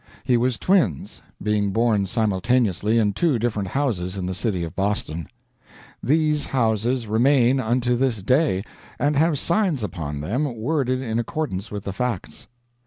He 0.23 0.35
was 0.35 0.57
twins, 0.57 1.21
being 1.43 1.69
born 1.71 2.07
simultaneously 2.07 2.97
in 2.97 3.13
two 3.13 3.37
different 3.37 3.67
houses 3.67 4.17
in 4.17 4.25
the 4.25 4.33
city 4.33 4.63
of 4.63 4.75
Boston. 4.75 5.27
These 6.01 6.47
houses 6.47 7.05
remain 7.05 7.59
unto 7.59 7.95
this 7.95 8.23
day, 8.23 8.63
and 8.97 9.15
have 9.15 9.37
signs 9.37 9.83
upon 9.83 10.19
them 10.21 10.55
worded 10.55 11.03
in 11.03 11.19
accordance 11.19 11.69
with 11.69 11.83
the 11.83 11.93
facts. 11.93 12.47